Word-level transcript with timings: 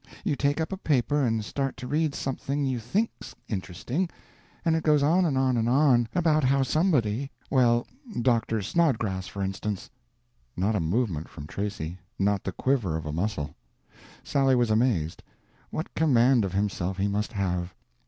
You 0.23 0.35
take 0.35 0.59
up 0.59 0.71
a 0.71 0.77
paper 0.77 1.21
and 1.21 1.45
start 1.45 1.77
to 1.77 1.85
read 1.85 2.15
something 2.15 2.65
you 2.65 2.79
thinks 2.79 3.35
interesting, 3.47 4.09
and 4.65 4.75
it 4.75 4.81
goes 4.81 5.03
on 5.03 5.25
and 5.25 5.37
on 5.37 5.57
and 5.57 5.69
on 5.69 6.07
about 6.15 6.43
how 6.43 6.63
somebody—well, 6.63 7.85
Dr. 8.19 8.63
Snodgrass, 8.63 9.27
for 9.27 9.43
instance—" 9.43 9.91
Not 10.57 10.75
a 10.75 10.79
movement 10.79 11.29
from 11.29 11.45
Tracy, 11.45 11.99
not 12.17 12.43
the 12.43 12.51
quiver 12.51 12.97
of 12.97 13.05
a 13.05 13.13
muscle. 13.13 13.53
Sally 14.23 14.55
was 14.55 14.71
amazed 14.71 15.21
—what 15.69 15.93
command 15.93 16.45
of 16.45 16.53
himself 16.53 16.97
he 16.97 17.07
must 17.07 17.33
have! 17.33 17.75